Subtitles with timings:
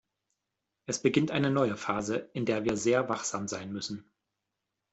[0.87, 4.09] Es beginnt eine neue Phase, in der wir sehr wachsam sein müssen.